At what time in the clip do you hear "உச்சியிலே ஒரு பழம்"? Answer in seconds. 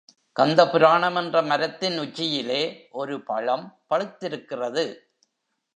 1.99-3.79